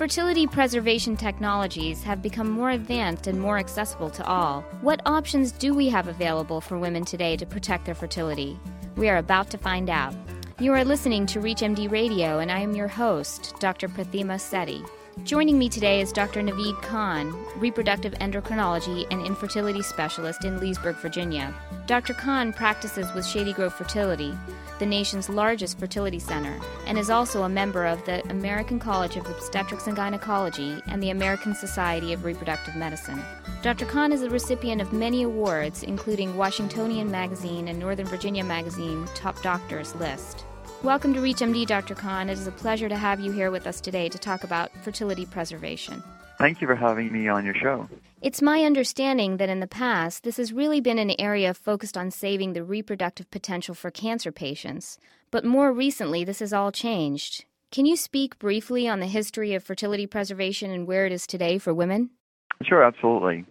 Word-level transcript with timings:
Fertility 0.00 0.46
preservation 0.46 1.14
technologies 1.14 2.02
have 2.04 2.22
become 2.22 2.48
more 2.50 2.70
advanced 2.70 3.26
and 3.26 3.38
more 3.38 3.58
accessible 3.58 4.08
to 4.08 4.24
all. 4.24 4.62
What 4.80 5.02
options 5.04 5.52
do 5.52 5.74
we 5.74 5.90
have 5.90 6.08
available 6.08 6.62
for 6.62 6.78
women 6.78 7.04
today 7.04 7.36
to 7.36 7.44
protect 7.44 7.84
their 7.84 7.94
fertility? 7.94 8.58
We 8.96 9.10
are 9.10 9.18
about 9.18 9.50
to 9.50 9.58
find 9.58 9.90
out. 9.90 10.14
You 10.58 10.72
are 10.72 10.86
listening 10.86 11.26
to 11.26 11.40
ReachMD 11.40 11.90
Radio, 11.90 12.38
and 12.38 12.50
I 12.50 12.60
am 12.60 12.74
your 12.74 12.88
host, 12.88 13.54
Dr. 13.60 13.88
Prathima 13.88 14.36
Sethi. 14.36 14.88
Joining 15.24 15.58
me 15.58 15.68
today 15.68 16.00
is 16.00 16.12
Dr. 16.12 16.40
Naveed 16.40 16.80
Khan, 16.80 17.36
reproductive 17.56 18.14
endocrinology 18.14 19.06
and 19.10 19.26
infertility 19.26 19.82
specialist 19.82 20.46
in 20.46 20.60
Leesburg, 20.60 20.96
Virginia. 20.96 21.52
Dr. 21.86 22.14
Khan 22.14 22.54
practices 22.54 23.12
with 23.14 23.26
Shady 23.26 23.52
Grove 23.52 23.74
Fertility, 23.74 24.34
the 24.80 24.86
nation's 24.86 25.28
largest 25.28 25.78
fertility 25.78 26.18
center, 26.18 26.58
and 26.86 26.98
is 26.98 27.10
also 27.10 27.44
a 27.44 27.48
member 27.48 27.84
of 27.84 28.04
the 28.06 28.26
American 28.30 28.80
College 28.80 29.16
of 29.16 29.26
Obstetrics 29.26 29.86
and 29.86 29.94
Gynecology 29.94 30.82
and 30.88 31.02
the 31.02 31.10
American 31.10 31.54
Society 31.54 32.14
of 32.14 32.24
Reproductive 32.24 32.74
Medicine. 32.74 33.22
Dr. 33.62 33.84
Khan 33.84 34.10
is 34.10 34.22
a 34.22 34.30
recipient 34.30 34.80
of 34.80 34.92
many 34.92 35.22
awards, 35.22 35.82
including 35.82 36.36
Washingtonian 36.36 37.10
Magazine 37.10 37.68
and 37.68 37.78
Northern 37.78 38.06
Virginia 38.06 38.42
Magazine 38.42 39.06
Top 39.14 39.40
Doctors 39.42 39.94
list. 39.96 40.46
Welcome 40.82 41.12
to 41.12 41.20
ReachMD, 41.20 41.66
Dr. 41.66 41.94
Khan. 41.94 42.30
It 42.30 42.38
is 42.38 42.46
a 42.46 42.52
pleasure 42.52 42.88
to 42.88 42.96
have 42.96 43.20
you 43.20 43.32
here 43.32 43.50
with 43.50 43.66
us 43.66 43.82
today 43.82 44.08
to 44.08 44.18
talk 44.18 44.44
about 44.44 44.72
fertility 44.82 45.26
preservation. 45.26 46.02
Thank 46.38 46.62
you 46.62 46.66
for 46.66 46.74
having 46.74 47.12
me 47.12 47.28
on 47.28 47.44
your 47.44 47.54
show. 47.54 47.86
It's 48.22 48.42
my 48.42 48.64
understanding 48.64 49.38
that 49.38 49.48
in 49.48 49.60
the 49.60 49.66
past, 49.66 50.24
this 50.24 50.36
has 50.36 50.52
really 50.52 50.82
been 50.82 50.98
an 50.98 51.18
area 51.18 51.54
focused 51.54 51.96
on 51.96 52.10
saving 52.10 52.52
the 52.52 52.62
reproductive 52.62 53.30
potential 53.30 53.74
for 53.74 53.90
cancer 53.90 54.30
patients. 54.30 54.98
But 55.30 55.46
more 55.46 55.72
recently, 55.72 56.22
this 56.22 56.40
has 56.40 56.52
all 56.52 56.70
changed. 56.70 57.46
Can 57.72 57.86
you 57.86 57.96
speak 57.96 58.38
briefly 58.38 58.86
on 58.86 59.00
the 59.00 59.06
history 59.06 59.54
of 59.54 59.64
fertility 59.64 60.06
preservation 60.06 60.70
and 60.70 60.86
where 60.86 61.06
it 61.06 61.12
is 61.12 61.26
today 61.26 61.56
for 61.56 61.72
women? 61.72 62.10
Sure, 62.62 62.84
absolutely. 62.84 63.46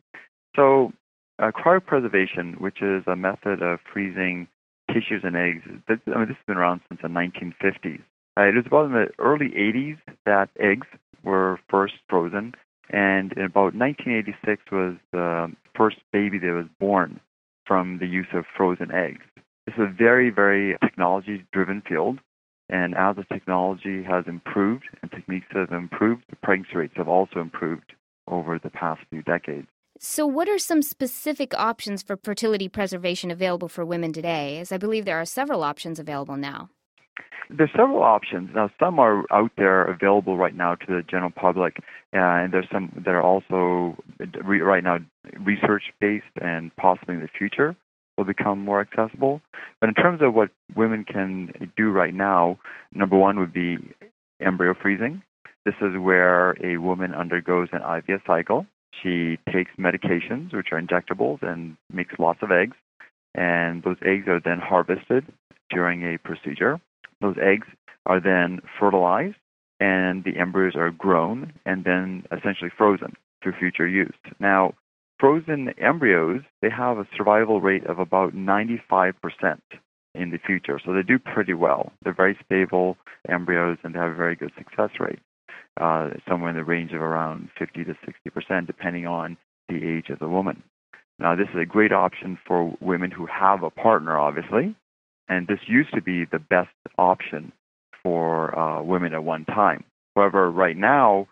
So, 0.55 0.93
uh, 1.39 1.49
cryopreservation, 1.49 2.61
which 2.61 2.83
is 2.83 3.03
a 3.07 3.15
method 3.15 3.63
of 3.63 3.79
freezing 3.91 4.47
tissues 4.93 5.23
and 5.23 5.35
eggs. 5.35 5.63
This, 5.87 5.97
I 6.05 6.19
mean, 6.19 6.27
this 6.27 6.37
has 6.37 6.45
been 6.45 6.57
around 6.57 6.81
since 6.89 7.01
the 7.01 7.07
1950s. 7.07 8.01
Uh, 8.37 8.43
it 8.43 8.55
was 8.55 8.65
about 8.67 8.85
in 8.85 8.91
the 8.91 9.07
early 9.17 9.49
80s 9.49 9.97
that 10.27 10.49
eggs 10.59 10.85
were 11.23 11.59
first 11.71 11.95
frozen, 12.07 12.53
and 12.89 13.33
in 13.33 13.43
about 13.43 13.75
1986 13.75 14.63
was 14.71 14.95
the 15.11 15.51
first 15.75 15.97
baby 16.11 16.39
that 16.39 16.51
was 16.51 16.65
born 16.79 17.19
from 17.65 17.99
the 17.99 18.07
use 18.07 18.27
of 18.33 18.45
frozen 18.57 18.91
eggs. 18.91 19.21
This 19.65 19.75
is 19.75 19.81
a 19.81 19.93
very, 19.93 20.31
very 20.31 20.77
technology-driven 20.83 21.83
field, 21.87 22.19
and 22.69 22.95
as 22.95 23.15
the 23.15 23.25
technology 23.31 24.03
has 24.03 24.25
improved 24.27 24.85
and 25.01 25.11
techniques 25.11 25.47
have 25.51 25.71
improved, 25.71 26.23
the 26.29 26.35
pregnancy 26.37 26.75
rates 26.75 26.93
have 26.97 27.07
also 27.07 27.39
improved 27.39 27.93
over 28.27 28.59
the 28.59 28.69
past 28.69 29.01
few 29.09 29.21
decades. 29.21 29.67
So, 29.99 30.25
what 30.25 30.47
are 30.47 30.57
some 30.57 30.81
specific 30.81 31.53
options 31.53 32.01
for 32.01 32.15
fertility 32.15 32.69
preservation 32.69 33.31
available 33.31 33.67
for 33.67 33.85
women 33.85 34.13
today? 34.13 34.59
As 34.59 34.71
I 34.71 34.77
believe 34.77 35.05
there 35.05 35.19
are 35.19 35.25
several 35.25 35.61
options 35.61 35.99
available 35.99 36.37
now. 36.37 36.69
There's 37.49 37.71
several 37.75 38.03
options. 38.03 38.49
Now, 38.53 38.69
some 38.79 38.99
are 38.99 39.23
out 39.31 39.51
there 39.57 39.83
available 39.85 40.37
right 40.37 40.55
now 40.55 40.75
to 40.75 40.85
the 40.87 41.01
general 41.09 41.31
public, 41.31 41.77
and 42.13 42.53
there's 42.53 42.67
some 42.71 42.91
that 43.05 43.11
are 43.11 43.23
also 43.23 43.97
re- 44.43 44.61
right 44.61 44.83
now 44.83 44.99
research 45.39 45.83
based 45.99 46.25
and 46.39 46.75
possibly 46.75 47.15
in 47.15 47.21
the 47.21 47.29
future 47.37 47.75
will 48.17 48.25
become 48.25 48.59
more 48.59 48.81
accessible. 48.81 49.41
But 49.79 49.89
in 49.89 49.95
terms 49.95 50.21
of 50.21 50.33
what 50.33 50.49
women 50.75 51.05
can 51.05 51.71
do 51.75 51.89
right 51.89 52.13
now, 52.13 52.59
number 52.93 53.17
one 53.17 53.39
would 53.39 53.53
be 53.53 53.77
embryo 54.41 54.75
freezing. 54.79 55.23
This 55.65 55.75
is 55.81 55.97
where 55.97 56.51
a 56.63 56.77
woman 56.77 57.15
undergoes 57.15 57.69
an 57.71 57.81
IVF 57.81 58.25
cycle 58.27 58.67
she 59.01 59.37
takes 59.51 59.71
medications, 59.79 60.53
which 60.53 60.67
are 60.71 60.81
injectables, 60.81 61.41
and 61.41 61.77
makes 61.91 62.13
lots 62.19 62.39
of 62.41 62.51
eggs. 62.51 62.75
And 63.35 63.83
those 63.83 63.97
eggs 64.01 64.27
are 64.27 64.41
then 64.43 64.59
harvested 64.59 65.25
during 65.69 66.03
a 66.03 66.17
procedure. 66.17 66.79
Those 67.21 67.35
eggs 67.41 67.67
are 68.05 68.19
then 68.19 68.61
fertilized, 68.79 69.35
and 69.79 70.23
the 70.23 70.37
embryos 70.37 70.75
are 70.75 70.91
grown 70.91 71.53
and 71.65 71.83
then 71.83 72.23
essentially 72.37 72.71
frozen 72.75 73.13
for 73.41 73.53
future 73.57 73.87
use. 73.87 74.15
Now, 74.39 74.73
frozen 75.19 75.73
embryos, 75.77 76.41
they 76.61 76.69
have 76.69 76.97
a 76.97 77.07
survival 77.15 77.61
rate 77.61 77.85
of 77.85 77.99
about 77.99 78.33
95% 78.33 79.13
in 80.15 80.31
the 80.31 80.39
future. 80.45 80.79
So 80.83 80.93
they 80.93 81.03
do 81.03 81.19
pretty 81.19 81.53
well. 81.53 81.93
They're 82.03 82.13
very 82.13 82.37
stable 82.45 82.97
embryos 83.29 83.77
and 83.83 83.93
they 83.93 83.99
have 83.99 84.11
a 84.11 84.15
very 84.15 84.35
good 84.35 84.51
success 84.57 84.89
rate 84.99 85.19
uh, 85.79 86.09
somewhere 86.27 86.49
in 86.49 86.57
the 86.57 86.63
range 86.63 86.91
of 86.91 87.01
around 87.01 87.49
50 87.57 87.85
to 87.85 87.95
60 88.05 88.29
percent, 88.29 88.67
depending 88.67 89.05
on 89.07 89.37
the 89.69 89.75
age 89.75 90.09
of 90.09 90.19
the 90.19 90.27
woman. 90.27 90.63
Now, 91.19 91.35
this 91.35 91.47
is 91.53 91.61
a 91.61 91.65
great 91.65 91.91
option 91.91 92.37
for 92.47 92.75
women 92.79 93.11
who 93.11 93.25
have 93.25 93.63
a 93.63 93.69
partner, 93.69 94.17
obviously, 94.17 94.75
and 95.29 95.47
this 95.47 95.59
used 95.67 95.93
to 95.93 96.01
be 96.01 96.25
the 96.25 96.39
best 96.39 96.69
option 96.97 97.51
for 98.03 98.57
uh, 98.57 98.81
women 98.81 99.13
at 99.13 99.23
one 99.23 99.45
time. 99.45 99.83
However, 100.15 100.51
right 100.51 100.75
now, 100.75 101.27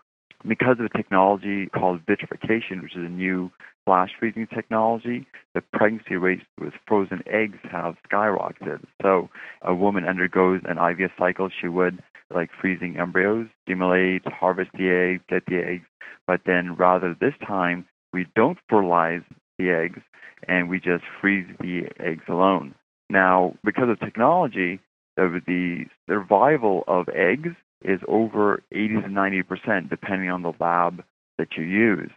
because 0.46 0.76
of 0.78 0.86
a 0.86 0.96
technology 0.96 1.66
called 1.66 2.00
vitrification, 2.06 2.82
which 2.82 2.96
is 2.96 3.04
a 3.04 3.10
new 3.10 3.50
flash 3.84 4.10
freezing 4.18 4.46
technology, 4.54 5.26
the 5.54 5.62
pregnancy 5.72 6.16
rates 6.16 6.42
with 6.60 6.74
frozen 6.86 7.22
eggs 7.26 7.58
have 7.70 7.96
skyrocketed. 8.10 8.84
So 9.02 9.30
a 9.62 9.74
woman 9.74 10.04
undergoes 10.04 10.60
an 10.68 10.76
IVF 10.76 11.10
cycle, 11.18 11.48
she 11.60 11.68
would 11.68 12.02
like 12.32 12.50
freezing 12.60 12.98
embryos, 12.98 13.46
stimulate, 13.64 14.22
harvest 14.26 14.70
the 14.74 14.90
eggs, 14.90 15.24
get 15.28 15.46
the 15.46 15.64
eggs, 15.66 15.86
but 16.26 16.42
then 16.44 16.76
rather 16.76 17.16
this 17.18 17.34
time 17.46 17.86
we 18.12 18.26
don't 18.36 18.58
fertilize 18.68 19.22
the 19.58 19.70
eggs 19.70 20.00
and 20.46 20.68
we 20.68 20.78
just 20.78 21.04
freeze 21.20 21.46
the 21.60 21.88
eggs 21.98 22.24
alone. 22.28 22.74
Now, 23.10 23.54
because 23.64 23.88
of 23.88 24.00
technology, 24.00 24.80
the 25.16 25.84
survival 26.08 26.84
of 26.86 27.08
eggs 27.08 27.54
is 27.82 28.00
over 28.06 28.62
80 28.72 29.02
to 29.02 29.08
90 29.08 29.42
percent, 29.42 29.90
depending 29.90 30.30
on 30.30 30.42
the 30.42 30.52
lab 30.60 31.02
that 31.38 31.48
you 31.56 31.64
use. 31.64 32.10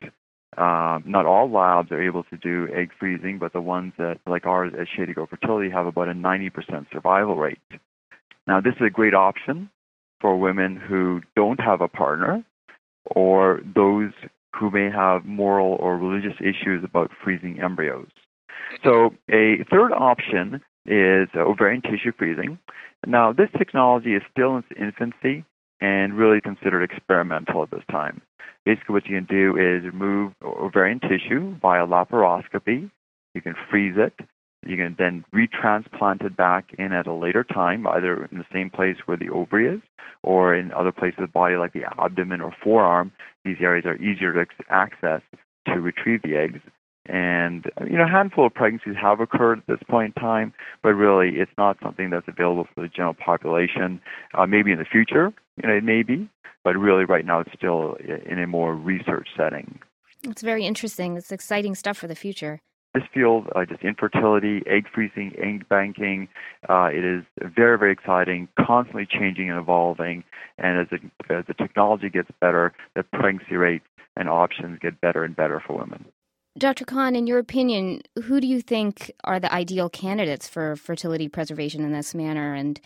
Um, 0.57 1.03
not 1.05 1.25
all 1.25 1.49
labs 1.49 1.91
are 1.91 2.01
able 2.01 2.23
to 2.25 2.37
do 2.37 2.67
egg 2.75 2.91
freezing, 2.99 3.37
but 3.39 3.53
the 3.53 3.61
ones 3.61 3.93
that, 3.97 4.19
like 4.27 4.45
ours 4.45 4.73
at 4.77 4.87
Shady 4.95 5.13
Grove 5.13 5.29
Fertility, 5.29 5.69
have 5.69 5.85
about 5.85 6.09
a 6.09 6.13
90 6.13 6.49
percent 6.49 6.87
survival 6.91 7.35
rate. 7.35 7.59
Now, 8.47 8.59
this 8.59 8.73
is 8.75 8.87
a 8.87 8.89
great 8.89 9.13
option 9.13 9.69
for 10.19 10.37
women 10.37 10.75
who 10.75 11.21
don't 11.35 11.59
have 11.59 11.81
a 11.81 11.87
partner 11.87 12.43
or 13.05 13.61
those 13.75 14.11
who 14.55 14.69
may 14.69 14.89
have 14.91 15.25
moral 15.25 15.77
or 15.79 15.97
religious 15.97 16.37
issues 16.39 16.83
about 16.83 17.11
freezing 17.23 17.59
embryos. 17.61 18.09
So, 18.83 19.11
a 19.29 19.63
third 19.69 19.91
option 19.93 20.61
is 20.85 21.29
uh, 21.35 21.39
ovarian 21.39 21.81
tissue 21.81 22.11
freezing. 22.17 22.59
Now, 23.05 23.33
this 23.33 23.49
technology 23.57 24.15
is 24.15 24.21
still 24.31 24.57
in 24.57 24.63
its 24.69 24.79
infancy 24.79 25.45
and 25.79 26.17
really 26.17 26.41
considered 26.41 26.83
experimental 26.83 27.63
at 27.63 27.71
this 27.71 27.83
time. 27.89 28.21
Basically, 28.65 28.93
what 28.93 29.07
you 29.07 29.17
can 29.17 29.25
do 29.25 29.57
is 29.57 29.83
remove 29.83 30.33
ovarian 30.43 30.99
tissue 30.99 31.55
via 31.61 31.85
laparoscopy. 31.85 32.91
You 33.33 33.41
can 33.41 33.55
freeze 33.69 33.95
it, 33.97 34.13
you 34.65 34.77
can 34.77 34.95
then 34.97 35.25
retransplant 35.33 36.23
it 36.23 36.37
back 36.37 36.75
in 36.77 36.91
at 36.91 37.07
a 37.07 37.13
later 37.13 37.43
time, 37.43 37.87
either 37.87 38.25
in 38.31 38.37
the 38.37 38.45
same 38.53 38.69
place 38.69 38.97
where 39.05 39.17
the 39.17 39.29
ovary 39.29 39.75
is 39.75 39.81
or 40.23 40.53
in 40.53 40.71
other 40.71 40.91
places 40.91 41.17
of 41.17 41.23
the 41.23 41.31
body 41.31 41.55
like 41.55 41.73
the 41.73 41.83
abdomen 41.99 42.41
or 42.41 42.53
forearm. 42.63 43.11
These 43.43 43.57
areas 43.61 43.85
are 43.85 43.95
easier 43.95 44.33
to 44.33 44.45
access 44.69 45.21
to 45.65 45.79
retrieve 45.79 46.21
the 46.21 46.35
eggs. 46.35 46.59
And 47.11 47.69
you 47.85 47.97
know, 47.97 48.05
a 48.05 48.07
handful 48.07 48.45
of 48.45 48.53
pregnancies 48.53 48.95
have 48.99 49.19
occurred 49.19 49.59
at 49.59 49.67
this 49.67 49.83
point 49.89 50.13
in 50.15 50.21
time, 50.21 50.53
but 50.81 50.93
really, 50.93 51.39
it's 51.39 51.51
not 51.57 51.77
something 51.83 52.09
that's 52.09 52.27
available 52.27 52.67
for 52.73 52.81
the 52.81 52.87
general 52.87 53.13
population. 53.13 53.99
Uh, 54.33 54.45
maybe 54.45 54.71
in 54.71 54.79
the 54.79 54.85
future, 54.85 55.33
you 55.61 55.67
know, 55.67 55.75
it 55.75 55.83
may 55.83 56.03
be, 56.03 56.29
but 56.63 56.77
really, 56.77 57.03
right 57.03 57.25
now, 57.25 57.41
it's 57.41 57.51
still 57.53 57.97
in 57.99 58.39
a 58.39 58.47
more 58.47 58.73
research 58.73 59.27
setting. 59.35 59.79
It's 60.23 60.41
very 60.41 60.65
interesting. 60.65 61.17
It's 61.17 61.33
exciting 61.33 61.75
stuff 61.75 61.97
for 61.97 62.07
the 62.07 62.15
future 62.15 62.61
this 62.93 63.03
field, 63.13 63.47
uh, 63.55 63.65
just 63.65 63.83
infertility, 63.83 64.61
egg 64.67 64.85
freezing, 64.93 65.33
egg 65.37 65.67
banking, 65.69 66.27
uh, 66.69 66.89
it 66.91 67.03
is 67.03 67.23
very, 67.55 67.77
very 67.77 67.91
exciting, 67.91 68.49
constantly 68.59 69.07
changing 69.09 69.49
and 69.49 69.57
evolving. 69.57 70.23
And 70.57 70.81
as, 70.81 70.87
it, 70.91 71.01
as 71.29 71.45
the 71.47 71.53
technology 71.53 72.09
gets 72.09 72.29
better, 72.41 72.73
the 72.95 73.03
pregnancy 73.03 73.55
rates 73.55 73.85
and 74.17 74.27
options 74.27 74.79
get 74.81 74.99
better 74.99 75.23
and 75.23 75.35
better 75.35 75.63
for 75.65 75.77
women. 75.77 76.05
Dr. 76.57 76.83
Khan, 76.83 77.15
in 77.15 77.27
your 77.27 77.39
opinion, 77.39 78.01
who 78.23 78.41
do 78.41 78.47
you 78.47 78.61
think 78.61 79.11
are 79.23 79.39
the 79.39 79.51
ideal 79.53 79.89
candidates 79.89 80.49
for 80.49 80.75
fertility 80.75 81.29
preservation 81.29 81.83
in 81.83 81.93
this 81.93 82.13
manner? 82.13 82.53
And, 82.53 82.79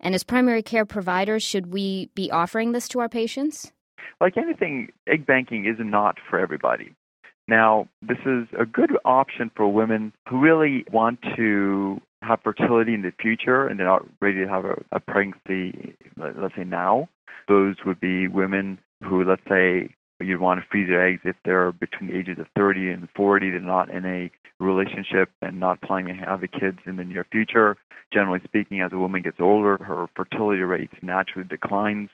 and 0.00 0.14
as 0.14 0.24
primary 0.24 0.62
care 0.62 0.86
providers, 0.86 1.42
should 1.42 1.72
we 1.72 2.08
be 2.14 2.30
offering 2.30 2.72
this 2.72 2.88
to 2.88 3.00
our 3.00 3.10
patients? 3.10 3.72
Like 4.20 4.38
anything, 4.38 4.90
egg 5.06 5.26
banking 5.26 5.66
is 5.66 5.76
not 5.78 6.16
for 6.28 6.38
everybody. 6.38 6.94
Now, 7.46 7.88
this 8.00 8.18
is 8.24 8.46
a 8.58 8.64
good 8.64 8.96
option 9.04 9.50
for 9.54 9.68
women 9.68 10.12
who 10.28 10.40
really 10.40 10.84
want 10.90 11.18
to 11.36 12.00
have 12.22 12.40
fertility 12.42 12.94
in 12.94 13.02
the 13.02 13.12
future 13.20 13.66
and 13.66 13.78
they're 13.78 13.86
not 13.86 14.06
ready 14.20 14.38
to 14.38 14.48
have 14.48 14.64
a, 14.64 14.82
a 14.92 15.00
pregnancy, 15.00 15.94
let's 16.16 16.54
say 16.56 16.64
now. 16.64 17.08
Those 17.48 17.76
would 17.84 18.00
be 18.00 18.28
women 18.28 18.78
who, 19.02 19.24
let's 19.24 19.42
say, 19.48 19.94
you'd 20.26 20.40
want 20.40 20.60
to 20.60 20.66
freeze 20.70 20.88
their 20.88 21.06
eggs 21.06 21.22
if 21.24 21.36
they're 21.44 21.72
between 21.72 22.10
the 22.10 22.18
ages 22.18 22.38
of 22.38 22.46
30 22.56 22.90
and 22.90 23.08
40, 23.14 23.50
they're 23.50 23.60
not 23.60 23.90
in 23.90 24.04
a 24.04 24.30
relationship 24.58 25.30
and 25.42 25.58
not 25.58 25.80
planning 25.80 26.18
to 26.18 26.24
have 26.24 26.40
the 26.40 26.48
kids 26.48 26.78
in 26.86 26.96
the 26.96 27.04
near 27.04 27.26
future. 27.30 27.76
Generally 28.12 28.40
speaking, 28.44 28.80
as 28.80 28.92
a 28.92 28.98
woman 28.98 29.22
gets 29.22 29.38
older, 29.40 29.78
her 29.82 30.06
fertility 30.16 30.62
rate 30.62 30.90
naturally 31.02 31.46
declines, 31.48 32.10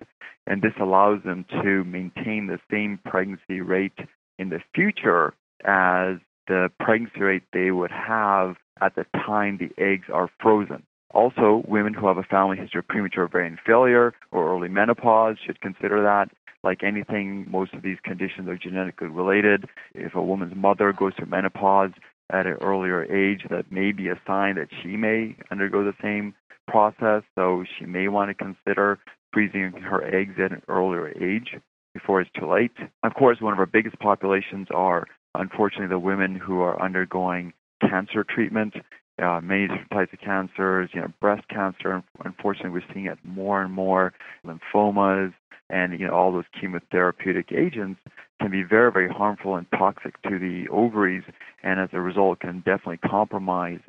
and 0.47 0.62
this 0.62 0.75
allows 0.81 1.23
them 1.25 1.44
to 1.62 1.85
maintain 1.85 2.47
the 2.47 2.61
same 2.70 3.00
pregnancy 3.05 3.61
rate 3.61 3.99
in 4.38 4.50
the 4.50 4.61
future 4.75 5.32
as 5.64 6.19
the 6.49 6.70
pregnancy 6.79 7.20
rate 7.20 7.43
they 7.52 7.70
would 7.70 7.91
have 7.91 8.56
at 8.81 8.94
the 8.94 9.06
time 9.14 9.59
the 9.59 9.82
eggs 9.82 10.06
are 10.12 10.31
frozen. 10.41 10.82
Also, 11.14 11.62
women 11.67 11.94
who 11.94 12.06
have 12.09 12.19
a 12.19 12.23
family 12.25 12.59
history 12.59 12.81
of 12.81 12.88
premature 12.88 13.25
ovarian 13.25 13.59
failure 13.64 14.12
or 14.31 14.55
early 14.55 14.69
menopause 14.69 15.37
should 15.44 15.61
consider 15.62 16.02
that. 16.02 16.31
Like 16.64 16.82
anything, 16.82 17.47
most 17.50 17.75
of 17.75 17.82
these 17.82 17.99
conditions 18.03 18.49
are 18.49 18.56
genetically 18.56 19.08
related. 19.08 19.67
If 19.94 20.14
a 20.14 20.23
woman's 20.23 20.56
mother 20.56 20.93
goes 20.93 21.12
through 21.17 21.26
menopause 21.26 21.93
at 22.31 22.47
an 22.47 22.56
earlier 22.61 23.05
age, 23.05 23.47
that 23.50 23.70
may 23.70 23.93
be 23.93 24.08
a 24.08 24.20
sign 24.26 24.56
that 24.56 24.69
she 24.82 24.97
may 24.97 25.37
undergo 25.50 25.85
the 25.85 25.94
same 26.03 26.35
process. 26.67 27.23
So 27.35 27.64
she 27.79 27.87
may 27.87 28.08
want 28.08 28.31
to 28.31 28.35
consider 28.35 28.99
freezing 29.32 29.73
her 29.73 30.03
eggs 30.03 30.35
at 30.43 30.53
an 30.53 30.62
earlier 30.69 31.08
age 31.08 31.56
before 31.94 32.20
it's 32.20 32.31
too 32.38 32.50
late. 32.50 32.73
Of 33.02 33.14
course, 33.14 33.41
one 33.41 33.52
of 33.52 33.59
our 33.59 33.67
biggest 33.67 33.99
populations 33.99 34.69
are 34.75 35.06
unfortunately 35.35 35.88
the 35.88 35.99
women 35.99 36.35
who 36.35 36.61
are 36.61 36.81
undergoing 36.82 37.52
cancer 37.81 38.25
treatment, 38.25 38.75
uh, 39.23 39.41
many 39.43 39.67
different 39.67 39.91
types 39.91 40.12
of 40.12 40.20
cancers, 40.20 40.91
you 40.93 41.00
know, 41.00 41.12
breast 41.20 41.49
cancer. 41.49 42.02
Unfortunately, 42.25 42.70
we're 42.70 42.93
seeing 42.93 43.06
it 43.06 43.19
more 43.25 43.62
and 43.62 43.73
more. 43.73 44.12
Lymphomas 44.44 45.32
and 45.70 45.98
you 45.98 46.06
know 46.06 46.14
all 46.14 46.32
those 46.32 46.44
chemotherapeutic 46.60 47.52
agents 47.52 48.00
can 48.40 48.50
be 48.50 48.62
very, 48.62 48.92
very 48.92 49.08
harmful 49.08 49.56
and 49.56 49.66
toxic 49.76 50.20
to 50.22 50.38
the 50.38 50.68
ovaries, 50.70 51.24
and 51.62 51.80
as 51.80 51.88
a 51.92 52.00
result, 52.00 52.40
can 52.40 52.58
definitely 52.58 52.98
compromise 52.98 53.80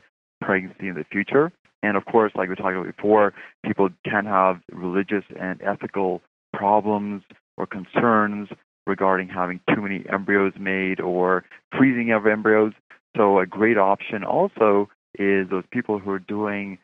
pregnancy 0.41 0.87
in 0.87 0.95
the 0.95 1.03
future. 1.11 1.51
And 1.83 1.97
of 1.97 2.05
course, 2.05 2.31
like 2.35 2.49
we 2.49 2.55
talked 2.55 2.75
about 2.75 2.95
before, 2.95 3.33
people 3.65 3.89
can 4.05 4.25
have 4.25 4.61
religious 4.71 5.23
and 5.39 5.61
ethical 5.61 6.21
problems 6.53 7.23
or 7.57 7.67
concerns 7.67 8.49
regarding 8.85 9.27
having 9.27 9.59
too 9.73 9.81
many 9.81 10.05
embryos 10.11 10.53
made 10.59 10.99
or 10.99 11.43
freezing 11.77 12.11
of 12.11 12.25
embryos. 12.25 12.73
So 13.15 13.39
a 13.39 13.45
great 13.45 13.77
option 13.77 14.23
also 14.23 14.89
is 15.19 15.49
those 15.49 15.65
people 15.71 15.99
who 15.99 16.11
are 16.11 16.19
doing 16.19 16.77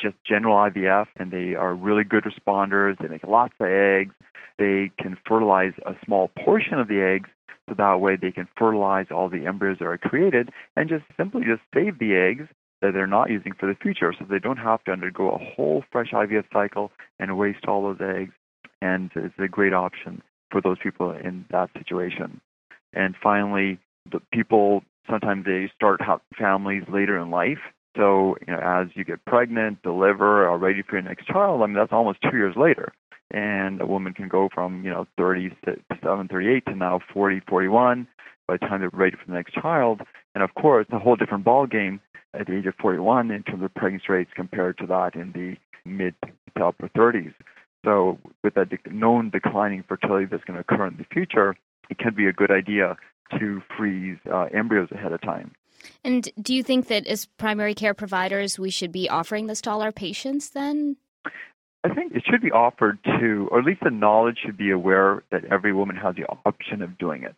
just 0.00 0.16
general 0.24 0.56
IVF 0.56 1.06
and 1.16 1.30
they 1.30 1.54
are 1.54 1.74
really 1.74 2.04
good 2.04 2.24
responders. 2.24 2.98
They 2.98 3.08
make 3.08 3.24
lots 3.24 3.54
of 3.60 3.66
eggs. 3.66 4.14
They 4.58 4.90
can 4.98 5.16
fertilize 5.26 5.72
a 5.86 5.94
small 6.04 6.30
portion 6.44 6.74
of 6.74 6.88
the 6.88 7.00
eggs 7.00 7.30
so 7.68 7.74
that 7.76 8.00
way 8.00 8.16
they 8.16 8.32
can 8.32 8.48
fertilize 8.56 9.06
all 9.10 9.28
the 9.28 9.46
embryos 9.46 9.78
that 9.78 9.86
are 9.86 9.98
created 9.98 10.50
and 10.76 10.88
just 10.88 11.04
simply 11.16 11.42
just 11.44 11.62
save 11.74 11.98
the 11.98 12.16
eggs 12.16 12.48
that 12.80 12.92
they're 12.94 13.06
not 13.06 13.30
using 13.30 13.52
for 13.58 13.66
the 13.66 13.74
future 13.74 14.14
so 14.16 14.24
they 14.28 14.38
don't 14.38 14.56
have 14.56 14.82
to 14.84 14.92
undergo 14.92 15.30
a 15.30 15.38
whole 15.38 15.84
fresh 15.90 16.12
IVF 16.12 16.44
cycle 16.52 16.90
and 17.18 17.36
waste 17.36 17.66
all 17.66 17.82
those 17.82 18.00
eggs. 18.00 18.32
And 18.80 19.10
it's 19.16 19.34
a 19.38 19.48
great 19.48 19.72
option 19.72 20.22
for 20.50 20.60
those 20.60 20.78
people 20.82 21.10
in 21.10 21.44
that 21.50 21.70
situation. 21.76 22.40
And 22.94 23.14
finally, 23.20 23.78
the 24.10 24.20
people 24.32 24.82
sometimes 25.08 25.44
they 25.44 25.70
start 25.74 26.00
families 26.38 26.84
later 26.92 27.18
in 27.18 27.30
life. 27.30 27.58
So, 27.96 28.36
you 28.46 28.52
know, 28.52 28.60
as 28.62 28.88
you 28.94 29.04
get 29.04 29.24
pregnant, 29.24 29.82
deliver, 29.82 30.48
are 30.48 30.58
ready 30.58 30.82
for 30.82 30.96
your 30.96 31.02
next 31.02 31.26
child, 31.26 31.62
I 31.62 31.66
mean, 31.66 31.74
that's 31.74 31.92
almost 31.92 32.18
two 32.22 32.36
years 32.36 32.54
later. 32.56 32.92
And 33.30 33.80
a 33.80 33.86
woman 33.86 34.14
can 34.14 34.28
go 34.28 34.48
from, 34.54 34.84
you 34.84 34.90
know, 34.90 35.06
37, 35.18 36.28
38 36.28 36.64
to 36.66 36.74
now 36.74 37.00
40, 37.12 37.42
41 37.48 38.06
by 38.46 38.54
the 38.54 38.58
time 38.58 38.80
they're 38.80 38.90
ready 38.92 39.16
for 39.16 39.26
the 39.26 39.34
next 39.34 39.54
child. 39.54 40.00
And 40.34 40.42
of 40.42 40.54
course, 40.54 40.86
a 40.92 40.98
whole 40.98 41.16
different 41.16 41.44
ball 41.44 41.66
game 41.66 42.00
at 42.34 42.46
the 42.46 42.56
age 42.56 42.66
of 42.66 42.74
41 42.80 43.30
in 43.30 43.42
terms 43.42 43.62
of 43.62 43.74
pregnancy 43.74 44.06
rates 44.08 44.30
compared 44.34 44.78
to 44.78 44.86
that 44.86 45.14
in 45.14 45.32
the 45.32 45.56
mid 45.88 46.14
to 46.56 46.64
upper 46.64 46.88
30s. 46.96 47.34
So, 47.84 48.18
with 48.42 48.54
that 48.54 48.68
known 48.90 49.30
declining 49.30 49.84
fertility 49.88 50.26
that's 50.30 50.44
going 50.44 50.56
to 50.56 50.60
occur 50.60 50.86
in 50.86 50.96
the 50.96 51.06
future, 51.12 51.56
it 51.90 51.98
can 51.98 52.14
be 52.14 52.26
a 52.26 52.32
good 52.32 52.50
idea 52.50 52.96
to 53.38 53.62
freeze 53.76 54.18
uh, 54.32 54.46
embryos 54.54 54.88
ahead 54.90 55.12
of 55.12 55.20
time. 55.22 55.52
And 56.04 56.28
do 56.40 56.54
you 56.54 56.62
think 56.62 56.88
that 56.88 57.06
as 57.06 57.26
primary 57.26 57.74
care 57.74 57.94
providers, 57.94 58.58
we 58.58 58.70
should 58.70 58.92
be 58.92 59.08
offering 59.08 59.46
this 59.46 59.60
to 59.62 59.70
all 59.70 59.82
our 59.82 59.92
patients 59.92 60.50
then? 60.50 60.96
I 61.84 61.94
think 61.94 62.12
it 62.14 62.24
should 62.28 62.42
be 62.42 62.50
offered 62.50 62.98
to, 63.04 63.48
or 63.50 63.60
at 63.60 63.64
least 63.64 63.82
the 63.84 63.90
knowledge 63.90 64.38
should 64.44 64.56
be 64.56 64.70
aware 64.70 65.22
that 65.30 65.44
every 65.44 65.72
woman 65.72 65.96
has 65.96 66.16
the 66.16 66.26
option 66.44 66.82
of 66.82 66.98
doing 66.98 67.22
it, 67.22 67.36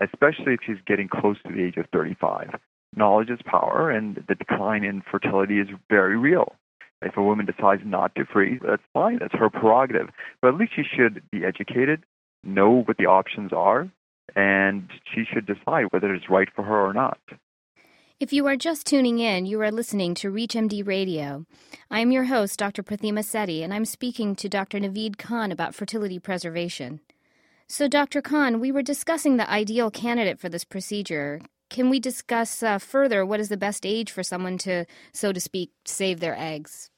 especially 0.00 0.54
if 0.54 0.60
she's 0.64 0.76
getting 0.86 1.08
close 1.08 1.36
to 1.44 1.52
the 1.52 1.62
age 1.62 1.76
of 1.76 1.86
35. 1.92 2.54
Knowledge 2.94 3.30
is 3.30 3.40
power, 3.44 3.90
and 3.90 4.24
the 4.28 4.34
decline 4.34 4.84
in 4.84 5.02
fertility 5.10 5.58
is 5.58 5.68
very 5.88 6.16
real. 6.16 6.54
If 7.02 7.16
a 7.16 7.22
woman 7.22 7.46
decides 7.46 7.82
not 7.84 8.14
to 8.14 8.24
freeze, 8.24 8.60
that's 8.64 8.82
fine. 8.92 9.18
That's 9.18 9.34
her 9.34 9.50
prerogative. 9.50 10.10
But 10.40 10.48
at 10.48 10.56
least 10.56 10.72
she 10.76 10.82
should 10.82 11.22
be 11.30 11.44
educated, 11.44 12.04
know 12.44 12.82
what 12.82 12.96
the 12.96 13.06
options 13.06 13.52
are, 13.52 13.90
and 14.36 14.88
she 15.12 15.24
should 15.24 15.46
decide 15.46 15.86
whether 15.90 16.14
it's 16.14 16.30
right 16.30 16.48
for 16.54 16.62
her 16.62 16.80
or 16.80 16.92
not. 16.92 17.18
If 18.20 18.34
you 18.34 18.46
are 18.48 18.56
just 18.56 18.86
tuning 18.86 19.18
in, 19.18 19.46
you 19.46 19.58
are 19.62 19.70
listening 19.70 20.14
to 20.16 20.30
ReachMD 20.30 20.86
Radio. 20.86 21.46
I 21.90 22.00
am 22.00 22.12
your 22.12 22.24
host, 22.24 22.58
Dr. 22.58 22.82
Prathima 22.82 23.20
Sethi, 23.20 23.64
and 23.64 23.72
I'm 23.72 23.86
speaking 23.86 24.36
to 24.36 24.46
Dr. 24.46 24.78
Naveed 24.78 25.16
Khan 25.16 25.50
about 25.50 25.74
fertility 25.74 26.18
preservation. 26.18 27.00
So, 27.66 27.88
Dr. 27.88 28.20
Khan, 28.20 28.60
we 28.60 28.72
were 28.72 28.82
discussing 28.82 29.38
the 29.38 29.50
ideal 29.50 29.90
candidate 29.90 30.38
for 30.38 30.50
this 30.50 30.64
procedure. 30.64 31.40
Can 31.70 31.88
we 31.88 31.98
discuss 31.98 32.62
uh, 32.62 32.76
further 32.76 33.24
what 33.24 33.40
is 33.40 33.48
the 33.48 33.56
best 33.56 33.86
age 33.86 34.10
for 34.10 34.22
someone 34.22 34.58
to, 34.58 34.84
so 35.14 35.32
to 35.32 35.40
speak, 35.40 35.70
save 35.86 36.20
their 36.20 36.38
eggs? 36.38 36.90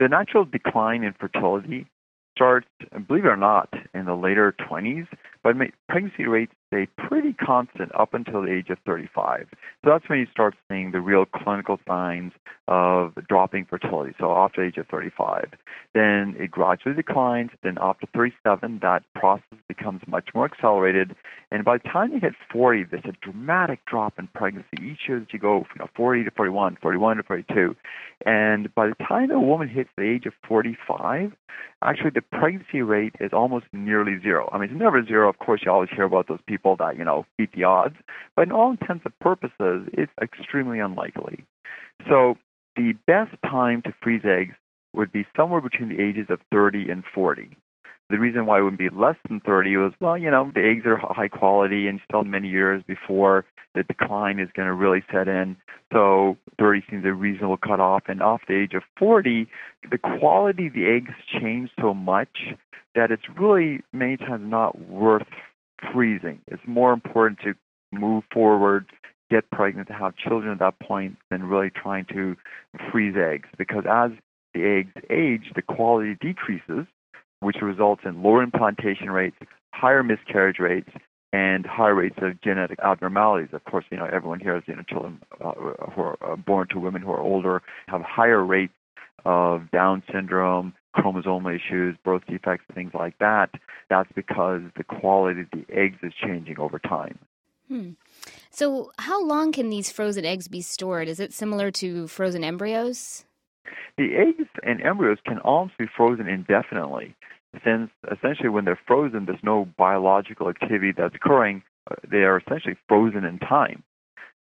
The 0.00 0.08
natural 0.08 0.44
decline 0.44 1.04
in 1.04 1.12
fertility 1.12 1.86
starts, 2.34 2.66
believe 3.06 3.26
it 3.26 3.28
or 3.28 3.36
not, 3.36 3.72
in 3.94 4.06
the 4.06 4.16
later 4.16 4.56
20s, 4.68 5.06
but 5.44 5.54
pregnancy 5.88 6.24
rates 6.24 6.52
stay 6.72 6.86
pretty 6.96 7.34
constant 7.34 7.94
up 7.94 8.14
until 8.14 8.42
the 8.42 8.52
age 8.52 8.70
of 8.70 8.78
35. 8.86 9.46
So 9.84 9.90
that's 9.90 10.08
when 10.08 10.20
you 10.20 10.26
start 10.30 10.54
seeing 10.68 10.92
the 10.92 11.00
real 11.00 11.26
clinical 11.26 11.78
signs 11.86 12.32
of 12.66 13.14
dropping 13.28 13.66
fertility, 13.66 14.14
so 14.18 14.32
after 14.32 14.62
the 14.62 14.68
age 14.68 14.78
of 14.78 14.86
35. 14.86 15.50
Then 15.94 16.34
it 16.38 16.50
gradually 16.50 16.94
declines. 16.94 17.50
Then 17.62 17.76
after 17.80 18.06
37, 18.14 18.78
that 18.82 19.02
process 19.14 19.58
becomes 19.68 20.00
much 20.06 20.28
more 20.34 20.46
accelerated. 20.46 21.14
And 21.50 21.64
by 21.64 21.76
the 21.76 21.88
time 21.88 22.12
you 22.12 22.20
hit 22.20 22.32
40, 22.50 22.84
there's 22.84 23.04
a 23.04 23.12
dramatic 23.20 23.84
drop 23.84 24.18
in 24.18 24.28
pregnancy. 24.28 24.68
Each 24.80 25.00
year 25.08 25.20
that 25.20 25.32
you 25.32 25.38
go 25.38 25.66
from 25.70 25.86
40 25.94 26.24
to 26.24 26.30
41, 26.30 26.78
41 26.80 27.16
to 27.18 27.22
42. 27.22 27.76
And 28.24 28.74
by 28.74 28.86
the 28.86 28.94
time 28.94 29.30
a 29.30 29.40
woman 29.40 29.68
hits 29.68 29.90
the 29.96 30.04
age 30.04 30.24
of 30.24 30.32
45, 30.48 31.32
actually 31.84 32.10
the 32.10 32.22
pregnancy 32.22 32.82
rate 32.82 33.14
is 33.20 33.32
almost 33.32 33.66
nearly 33.72 34.18
zero. 34.22 34.48
I 34.52 34.58
mean, 34.58 34.70
it's 34.70 34.78
never 34.78 35.04
zero. 35.04 35.28
Of 35.28 35.38
course, 35.38 35.62
you 35.64 35.70
always 35.70 35.90
hear 35.94 36.04
about 36.04 36.28
those 36.28 36.40
people 36.46 36.76
that, 36.76 36.96
you 36.96 37.04
know, 37.04 37.26
beat 37.38 37.52
the 37.52 37.64
odds. 37.64 37.96
But 38.36 38.42
in 38.42 38.52
all 38.52 38.70
intents 38.70 39.04
and 39.04 39.18
purposes, 39.20 39.88
it's 39.92 40.12
extremely 40.20 40.78
unlikely. 40.78 41.44
So 42.08 42.36
the 42.76 42.94
best 43.06 43.34
time 43.44 43.82
to 43.82 43.94
freeze 44.02 44.24
eggs 44.24 44.54
would 44.94 45.12
be 45.12 45.26
somewhere 45.36 45.60
between 45.60 45.88
the 45.88 46.02
ages 46.02 46.26
of 46.28 46.40
30 46.50 46.90
and 46.90 47.04
40. 47.14 47.56
The 48.12 48.18
reason 48.18 48.44
why 48.44 48.58
it 48.58 48.62
would 48.62 48.76
be 48.76 48.90
less 48.90 49.16
than 49.26 49.40
30 49.40 49.74
was, 49.78 49.92
well, 49.98 50.18
you 50.18 50.30
know, 50.30 50.52
the 50.54 50.60
eggs 50.60 50.84
are 50.84 50.98
high 50.98 51.28
quality 51.28 51.88
and 51.88 51.98
still 52.06 52.24
many 52.24 52.48
years 52.48 52.82
before 52.86 53.46
the 53.74 53.84
decline 53.84 54.38
is 54.38 54.50
going 54.54 54.68
to 54.68 54.74
really 54.74 55.02
set 55.10 55.28
in. 55.28 55.56
So 55.94 56.36
30 56.58 56.82
seems 56.90 57.04
a 57.06 57.14
reasonable 57.14 57.56
cutoff. 57.56 58.02
And 58.08 58.22
off 58.22 58.42
the 58.46 58.54
age 58.54 58.74
of 58.74 58.82
40, 58.98 59.48
the 59.90 59.96
quality 59.96 60.66
of 60.66 60.74
the 60.74 60.86
eggs 60.86 61.14
change 61.40 61.70
so 61.80 61.94
much 61.94 62.54
that 62.94 63.10
it's 63.10 63.22
really 63.34 63.80
many 63.94 64.18
times 64.18 64.44
not 64.44 64.78
worth 64.90 65.26
freezing. 65.90 66.40
It's 66.48 66.62
more 66.66 66.92
important 66.92 67.38
to 67.44 67.54
move 67.92 68.24
forward, 68.30 68.84
get 69.30 69.50
pregnant, 69.50 69.88
to 69.88 69.94
have 69.94 70.16
children 70.16 70.52
at 70.52 70.58
that 70.58 70.78
point 70.86 71.16
than 71.30 71.44
really 71.44 71.70
trying 71.70 72.04
to 72.12 72.36
freeze 72.90 73.16
eggs 73.16 73.48
because 73.56 73.84
as 73.88 74.10
the 74.52 74.64
eggs 74.64 74.92
age, 75.08 75.52
the 75.54 75.62
quality 75.62 76.14
decreases, 76.20 76.86
which 77.42 77.56
results 77.60 78.02
in 78.04 78.22
lower 78.22 78.42
implantation 78.42 79.10
rates, 79.10 79.36
higher 79.72 80.02
miscarriage 80.02 80.58
rates, 80.58 80.90
and 81.32 81.64
higher 81.64 81.94
rates 81.94 82.16
of 82.20 82.40
genetic 82.42 82.78
abnormalities. 82.80 83.48
Of 83.52 83.64
course, 83.64 83.84
you 83.90 83.96
know 83.96 84.04
everyone 84.04 84.40
here 84.40 84.54
has 84.54 84.64
you 84.66 84.76
know 84.76 84.82
children 84.82 85.20
uh, 85.44 85.52
who 85.52 86.00
are 86.02 86.18
uh, 86.22 86.36
born 86.36 86.68
to 86.70 86.78
women 86.78 87.02
who 87.02 87.10
are 87.10 87.20
older 87.20 87.62
have 87.88 88.02
higher 88.02 88.44
rates 88.44 88.72
of 89.24 89.70
Down 89.70 90.02
syndrome, 90.12 90.74
chromosomal 90.96 91.54
issues, 91.54 91.96
birth 92.04 92.22
defects, 92.28 92.64
things 92.74 92.92
like 92.94 93.18
that, 93.18 93.50
that's 93.88 94.10
because 94.14 94.62
the 94.76 94.84
quality 94.84 95.42
of 95.42 95.46
the 95.52 95.64
eggs 95.72 95.98
is 96.02 96.12
changing 96.14 96.58
over 96.58 96.78
time. 96.78 97.18
Hmm. 97.68 97.90
So, 98.50 98.92
how 98.98 99.24
long 99.24 99.52
can 99.52 99.70
these 99.70 99.90
frozen 99.90 100.24
eggs 100.24 100.48
be 100.48 100.60
stored? 100.60 101.08
Is 101.08 101.20
it 101.20 101.32
similar 101.32 101.70
to 101.72 102.06
frozen 102.08 102.44
embryos? 102.44 103.24
The 103.96 104.16
eggs 104.16 104.48
and 104.62 104.80
embryos 104.82 105.18
can 105.24 105.38
almost 105.38 105.78
be 105.78 105.86
frozen 105.86 106.28
indefinitely. 106.28 107.14
since 107.64 107.90
essentially 108.10 108.48
when 108.48 108.64
they're 108.64 108.80
frozen, 108.86 109.26
there's 109.26 109.42
no 109.42 109.68
biological 109.76 110.48
activity 110.48 110.92
that's 110.96 111.14
occurring. 111.14 111.62
Uh, 111.90 111.96
they 112.10 112.24
are 112.24 112.38
essentially 112.38 112.76
frozen 112.88 113.24
in 113.24 113.38
time. 113.38 113.82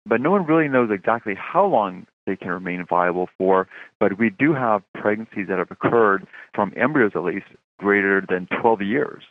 But 0.04 0.20
no 0.20 0.30
one 0.30 0.44
really 0.44 0.68
knows 0.68 0.90
exactly 0.90 1.34
how 1.34 1.64
long 1.66 2.06
they 2.26 2.36
can 2.36 2.50
remain 2.50 2.84
viable 2.84 3.28
for. 3.38 3.68
But 3.98 4.18
we 4.18 4.30
do 4.30 4.52
have 4.52 4.82
pregnancies 4.94 5.48
that 5.48 5.58
have 5.58 5.70
occurred 5.70 6.26
from 6.54 6.72
embryos 6.76 7.12
at 7.14 7.24
least 7.24 7.46
greater 7.78 8.24
than 8.28 8.46
12 8.60 8.82
years. 8.82 9.22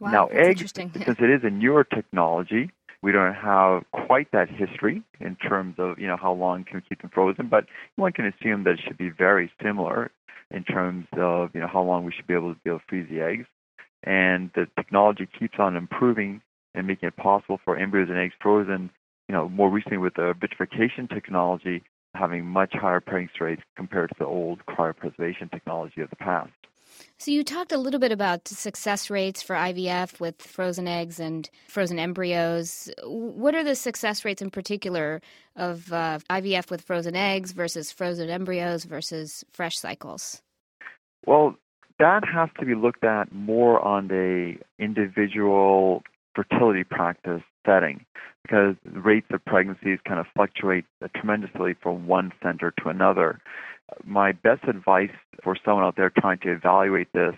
Wow, 0.00 0.10
now, 0.10 0.26
eggs, 0.28 0.72
since 0.74 0.96
it 0.96 1.30
is 1.30 1.44
a 1.44 1.50
newer 1.50 1.84
technology, 1.84 2.70
we 3.02 3.12
don't 3.12 3.34
have 3.34 3.82
quite 3.90 4.30
that 4.32 4.48
history 4.48 5.02
in 5.20 5.36
terms 5.36 5.74
of 5.78 5.98
you 5.98 6.06
know 6.06 6.16
how 6.16 6.32
long 6.32 6.64
can 6.64 6.76
we 6.76 6.82
keep 6.82 7.02
them 7.02 7.10
frozen, 7.12 7.48
but 7.48 7.66
one 7.96 8.12
can 8.12 8.26
assume 8.26 8.64
that 8.64 8.72
it 8.72 8.80
should 8.86 8.98
be 8.98 9.10
very 9.10 9.50
similar 9.62 10.10
in 10.50 10.64
terms 10.64 11.06
of 11.16 11.50
you 11.54 11.60
know 11.60 11.66
how 11.66 11.82
long 11.82 12.04
we 12.04 12.12
should 12.12 12.26
be 12.26 12.34
able 12.34 12.54
to 12.54 12.60
be 12.64 12.70
able 12.70 12.78
to 12.78 12.84
freeze 12.88 13.08
the 13.10 13.20
eggs. 13.20 13.46
And 14.04 14.50
the 14.54 14.66
technology 14.76 15.28
keeps 15.38 15.54
on 15.58 15.76
improving 15.76 16.40
and 16.74 16.86
making 16.86 17.08
it 17.08 17.16
possible 17.16 17.60
for 17.64 17.76
embryos 17.76 18.08
and 18.08 18.18
eggs 18.18 18.34
frozen. 18.40 18.90
You 19.28 19.34
know, 19.34 19.48
more 19.48 19.70
recently 19.70 19.98
with 19.98 20.14
the 20.14 20.34
vitrification 20.40 21.08
technology 21.08 21.82
having 22.14 22.44
much 22.44 22.72
higher 22.74 23.00
pregnancy 23.00 23.38
rates 23.40 23.62
compared 23.76 24.10
to 24.10 24.16
the 24.18 24.26
old 24.26 24.60
cryopreservation 24.66 25.50
technology 25.50 26.02
of 26.02 26.10
the 26.10 26.16
past. 26.16 26.50
So 27.22 27.30
you 27.30 27.44
talked 27.44 27.70
a 27.70 27.78
little 27.78 28.00
bit 28.00 28.10
about 28.10 28.48
success 28.48 29.08
rates 29.08 29.42
for 29.42 29.54
IVF 29.54 30.18
with 30.18 30.42
frozen 30.42 30.88
eggs 30.88 31.20
and 31.20 31.48
frozen 31.68 32.00
embryos. 32.00 32.90
What 33.04 33.54
are 33.54 33.62
the 33.62 33.76
success 33.76 34.24
rates 34.24 34.42
in 34.42 34.50
particular 34.50 35.22
of 35.54 35.92
uh, 35.92 36.18
IVF 36.28 36.68
with 36.68 36.80
frozen 36.80 37.14
eggs 37.14 37.52
versus 37.52 37.92
frozen 37.92 38.28
embryos 38.28 38.82
versus 38.82 39.44
fresh 39.52 39.78
cycles? 39.78 40.42
Well, 41.24 41.54
that 42.00 42.24
has 42.26 42.48
to 42.58 42.66
be 42.66 42.74
looked 42.74 43.04
at 43.04 43.30
more 43.30 43.80
on 43.80 44.08
the 44.08 44.56
individual 44.80 46.02
fertility 46.34 46.82
practice 46.82 47.42
setting 47.64 48.04
because 48.42 48.74
rates 48.84 49.28
of 49.30 49.44
pregnancies 49.44 50.00
kind 50.08 50.18
of 50.18 50.26
fluctuate 50.34 50.86
tremendously 51.14 51.76
from 51.80 52.08
one 52.08 52.32
center 52.42 52.72
to 52.82 52.88
another. 52.88 53.38
My 54.04 54.32
best 54.32 54.64
advice 54.64 55.10
for 55.42 55.56
someone 55.64 55.84
out 55.84 55.96
there 55.96 56.10
trying 56.10 56.38
to 56.40 56.52
evaluate 56.52 57.08
this 57.12 57.34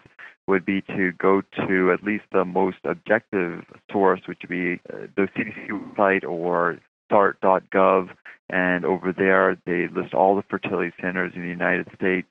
would 0.46 0.64
be 0.64 0.82
to 0.82 1.12
go 1.12 1.42
to 1.66 1.92
at 1.92 2.04
least 2.04 2.24
the 2.32 2.44
most 2.44 2.78
objective 2.84 3.64
source, 3.90 4.20
which 4.26 4.40
would 4.42 4.50
be 4.50 4.80
uh, 4.92 5.06
the 5.16 5.28
CDC 5.36 5.68
website 5.70 6.24
or 6.24 6.78
start.gov. 7.06 8.10
And 8.50 8.84
over 8.84 9.12
there, 9.12 9.56
they 9.64 9.88
list 9.88 10.12
all 10.12 10.36
the 10.36 10.42
fertility 10.42 10.92
centers 11.00 11.32
in 11.34 11.42
the 11.42 11.48
United 11.48 11.88
States. 11.94 12.28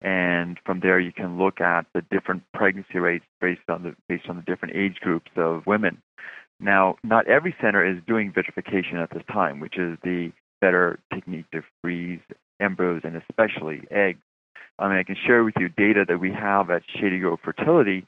And 0.00 0.58
from 0.64 0.80
there, 0.80 1.00
you 1.00 1.12
can 1.12 1.38
look 1.38 1.60
at 1.60 1.86
the 1.92 2.02
different 2.02 2.44
pregnancy 2.54 2.98
rates 2.98 3.24
based 3.40 3.68
on 3.68 3.82
the 3.82 3.96
based 4.08 4.28
on 4.28 4.36
the 4.36 4.42
different 4.42 4.76
age 4.76 5.00
groups 5.00 5.30
of 5.36 5.66
women. 5.66 6.00
Now, 6.60 6.96
not 7.02 7.26
every 7.26 7.54
center 7.60 7.84
is 7.84 8.00
doing 8.06 8.32
vitrification 8.32 8.98
at 8.98 9.10
this 9.10 9.24
time, 9.30 9.58
which 9.58 9.76
is 9.76 9.98
the 10.04 10.32
better 10.60 10.98
technique 11.12 11.50
to 11.52 11.62
freeze 11.82 12.20
embryos 12.60 13.02
and 13.04 13.16
especially 13.16 13.82
eggs. 13.90 14.20
I 14.78 14.88
mean, 14.88 14.98
I 14.98 15.02
can 15.04 15.16
share 15.16 15.42
with 15.44 15.54
you 15.58 15.68
data 15.68 16.04
that 16.06 16.20
we 16.20 16.32
have 16.32 16.70
at 16.70 16.82
Shady 16.88 17.18
Grove 17.18 17.40
Fertility. 17.42 18.06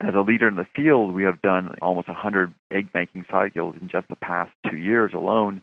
As 0.00 0.14
a 0.14 0.20
leader 0.20 0.48
in 0.48 0.56
the 0.56 0.66
field, 0.74 1.14
we 1.14 1.22
have 1.24 1.40
done 1.42 1.76
almost 1.80 2.08
100 2.08 2.52
egg 2.70 2.92
banking 2.92 3.24
cycles 3.30 3.76
in 3.80 3.88
just 3.88 4.08
the 4.08 4.16
past 4.16 4.50
two 4.68 4.76
years 4.76 5.12
alone, 5.14 5.62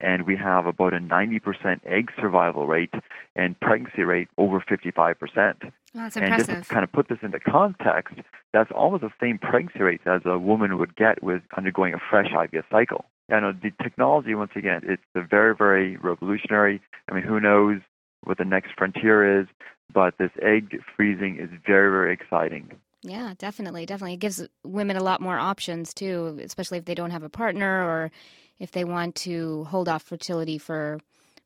and 0.00 0.26
we 0.26 0.36
have 0.36 0.66
about 0.66 0.94
a 0.94 0.98
90% 0.98 1.80
egg 1.84 2.10
survival 2.18 2.66
rate 2.66 2.94
and 3.36 3.58
pregnancy 3.60 4.02
rate 4.02 4.28
over 4.38 4.60
55%. 4.60 5.72
that's 5.92 6.16
and 6.16 6.36
just 6.36 6.48
to 6.48 6.62
kind 6.62 6.84
of 6.84 6.92
put 6.92 7.08
this 7.08 7.18
into 7.22 7.40
context, 7.40 8.14
that's 8.52 8.70
almost 8.70 9.02
the 9.02 9.10
same 9.20 9.38
pregnancy 9.38 9.82
rates 9.82 10.04
as 10.06 10.22
a 10.24 10.38
woman 10.38 10.78
would 10.78 10.94
get 10.96 11.22
with 11.22 11.42
undergoing 11.56 11.94
a 11.94 11.98
fresh 11.98 12.30
IVF 12.30 12.64
cycle. 12.70 13.04
And 13.30 13.44
uh, 13.44 13.52
the 13.62 13.70
technology, 13.82 14.34
once 14.34 14.52
again, 14.56 14.82
it's 14.84 15.02
very, 15.30 15.54
very 15.54 15.96
revolutionary. 15.96 16.80
I 17.08 17.14
mean, 17.14 17.22
who 17.22 17.40
knows 17.40 17.80
what 18.24 18.38
the 18.38 18.44
next 18.44 18.72
frontier 18.76 19.40
is, 19.40 19.46
but 19.92 20.18
this 20.18 20.30
egg 20.42 20.78
freezing 20.96 21.38
is 21.40 21.48
very, 21.66 21.90
very 21.90 22.12
exciting. 22.12 22.72
Yeah, 23.02 23.34
definitely, 23.38 23.86
definitely. 23.86 24.14
It 24.14 24.20
gives 24.20 24.46
women 24.62 24.96
a 24.96 25.02
lot 25.02 25.20
more 25.20 25.38
options 25.38 25.94
too, 25.94 26.38
especially 26.42 26.78
if 26.78 26.84
they 26.84 26.94
don't 26.94 27.12
have 27.12 27.22
a 27.22 27.30
partner 27.30 27.82
or 27.82 28.10
if 28.58 28.72
they 28.72 28.84
want 28.84 29.14
to 29.16 29.64
hold 29.64 29.88
off 29.88 30.02
fertility 30.02 30.58
for 30.58 31.00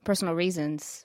personal 0.05 0.35
reasons. 0.35 1.05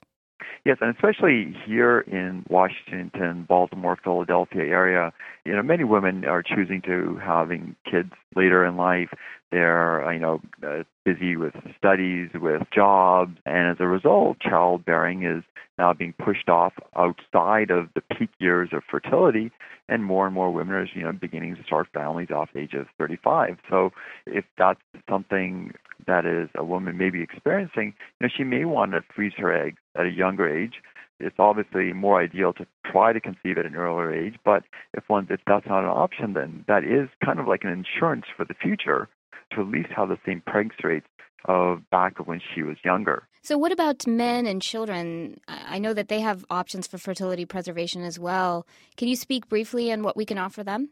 Yes, 0.65 0.77
and 0.81 0.93
especially 0.95 1.55
here 1.65 1.99
in 2.01 2.45
Washington, 2.49 3.45
Baltimore, 3.47 3.97
Philadelphia 4.01 4.63
area, 4.63 5.13
you 5.45 5.53
know, 5.53 5.61
many 5.61 5.83
women 5.83 6.25
are 6.25 6.43
choosing 6.43 6.81
to 6.81 7.19
having 7.23 7.75
kids 7.89 8.11
later 8.35 8.65
in 8.65 8.75
life. 8.77 9.09
They're, 9.51 10.11
you 10.13 10.19
know, 10.19 10.41
uh, 10.65 10.83
busy 11.05 11.35
with 11.35 11.53
studies, 11.77 12.29
with 12.35 12.61
jobs, 12.73 13.37
and 13.45 13.71
as 13.71 13.77
a 13.79 13.87
result, 13.87 14.37
childbearing 14.39 15.23
is 15.23 15.43
now 15.79 15.93
being 15.93 16.13
pushed 16.13 16.49
off 16.49 16.73
outside 16.95 17.71
of 17.71 17.87
the 17.95 18.01
peak 18.15 18.29
years 18.37 18.69
of 18.73 18.83
fertility, 18.89 19.51
and 19.87 20.03
more 20.03 20.27
and 20.27 20.35
more 20.35 20.51
women 20.51 20.75
are, 20.75 20.87
you 20.93 21.01
know, 21.01 21.13
beginning 21.13 21.55
to 21.55 21.63
start 21.63 21.87
families 21.93 22.29
off 22.29 22.49
the 22.53 22.59
age 22.59 22.73
of 22.73 22.85
35. 22.99 23.57
So, 23.69 23.91
if 24.27 24.45
that's 24.57 24.81
something 25.09 25.73
that 26.05 26.25
is 26.25 26.49
a 26.55 26.63
woman 26.63 26.97
may 26.97 27.09
be 27.09 27.23
experiencing, 27.23 27.95
you 28.19 28.27
know, 28.27 28.29
she 28.35 28.43
may 28.43 28.65
want 28.65 28.91
to 28.91 29.01
freeze 29.15 29.33
her 29.37 29.51
eggs 29.51 29.77
at 29.95 30.05
a 30.05 30.11
younger 30.11 30.47
age. 30.47 30.75
It's 31.19 31.35
obviously 31.39 31.91
more 31.91 32.21
ideal 32.21 32.53
to 32.53 32.65
try 32.89 33.13
to 33.13 33.19
conceive 33.19 33.57
at 33.57 33.65
an 33.65 33.75
earlier 33.75 34.13
age, 34.13 34.35
but 34.45 34.63
if 34.93 35.03
one 35.07 35.27
if 35.29 35.41
that's 35.45 35.67
not 35.67 35.83
an 35.83 35.89
option, 35.89 36.33
then 36.33 36.63
that 36.67 36.83
is 36.83 37.09
kind 37.25 37.39
of 37.39 37.47
like 37.47 37.63
an 37.63 37.71
insurance 37.71 38.25
for 38.37 38.45
the 38.45 38.53
future 38.53 39.09
to 39.51 39.61
at 39.61 39.67
least 39.67 39.89
have 39.95 40.09
the 40.09 40.17
same 40.25 40.41
pregnancy 40.45 40.87
rates 40.87 41.07
of 41.45 41.89
back 41.89 42.27
when 42.27 42.41
she 42.53 42.63
was 42.63 42.77
younger. 42.83 43.27
So, 43.41 43.57
what 43.57 43.71
about 43.71 44.05
men 44.05 44.45
and 44.45 44.61
children? 44.61 45.39
I 45.47 45.79
know 45.79 45.93
that 45.93 46.09
they 46.09 46.19
have 46.19 46.45
options 46.49 46.87
for 46.87 46.97
fertility 46.97 47.45
preservation 47.45 48.03
as 48.03 48.19
well. 48.19 48.67
Can 48.97 49.07
you 49.07 49.15
speak 49.15 49.47
briefly 49.47 49.91
on 49.91 50.03
what 50.03 50.17
we 50.17 50.25
can 50.25 50.37
offer 50.37 50.63
them? 50.63 50.89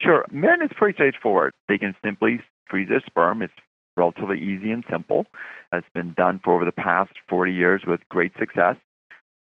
Sure. 0.00 0.24
Men, 0.30 0.62
it's 0.62 0.74
pretty 0.76 0.94
straightforward. 0.94 1.52
They 1.68 1.78
can 1.78 1.94
simply 2.04 2.40
freeze 2.68 2.88
their 2.88 3.02
sperm. 3.06 3.42
It's 3.42 3.52
relatively 3.96 4.38
easy 4.38 4.70
and 4.70 4.84
simple. 4.90 5.26
It's 5.72 5.86
been 5.94 6.14
done 6.16 6.40
for 6.42 6.54
over 6.54 6.64
the 6.64 6.72
past 6.72 7.12
40 7.28 7.52
years 7.52 7.82
with 7.86 8.00
great 8.08 8.32
success. 8.38 8.76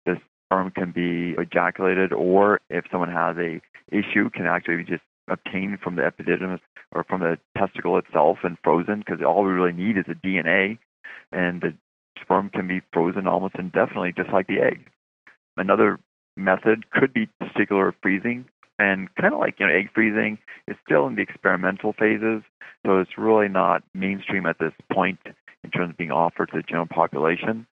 The 0.05 0.15
sperm 0.45 0.71
can 0.71 0.91
be 0.91 1.35
ejaculated, 1.39 2.13
or 2.13 2.61
if 2.69 2.85
someone 2.91 3.11
has 3.11 3.37
a 3.37 3.61
issue, 3.91 4.29
can 4.29 4.45
actually 4.45 4.77
be 4.77 4.83
just 4.83 5.03
obtained 5.29 5.79
from 5.81 5.95
the 5.95 6.01
epididymis 6.01 6.59
or 6.91 7.03
from 7.03 7.21
the 7.21 7.37
testicle 7.57 7.97
itself 7.97 8.39
and 8.43 8.57
frozen. 8.63 8.99
Because 8.99 9.23
all 9.25 9.43
we 9.43 9.51
really 9.51 9.73
need 9.73 9.97
is 9.97 10.05
the 10.07 10.15
DNA, 10.15 10.77
and 11.31 11.61
the 11.61 11.73
sperm 12.21 12.49
can 12.49 12.67
be 12.67 12.81
frozen 12.93 13.27
almost 13.27 13.55
indefinitely, 13.57 14.13
just 14.15 14.31
like 14.31 14.47
the 14.47 14.59
egg. 14.59 14.89
Another 15.57 15.99
method 16.37 16.89
could 16.91 17.13
be 17.13 17.29
testicular 17.41 17.93
freezing, 18.01 18.45
and 18.79 19.13
kind 19.15 19.33
of 19.33 19.39
like 19.39 19.59
you 19.59 19.67
know 19.67 19.73
egg 19.73 19.89
freezing 19.93 20.39
is 20.67 20.75
still 20.85 21.05
in 21.05 21.15
the 21.15 21.21
experimental 21.21 21.93
phases 21.93 22.41
so 22.85 22.99
it's 22.99 23.17
really 23.17 23.49
not 23.49 23.83
mainstream 23.93 24.45
at 24.45 24.57
this 24.57 24.71
point 24.91 25.19
in 25.63 25.69
terms 25.69 25.91
of 25.91 25.97
being 25.97 26.11
offered 26.11 26.49
to 26.49 26.57
the 26.57 26.63
general 26.63 26.87
population 26.87 27.67